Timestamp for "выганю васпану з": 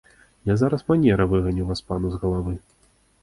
1.35-2.21